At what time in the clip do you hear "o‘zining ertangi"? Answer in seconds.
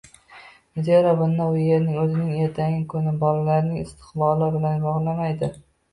2.05-2.81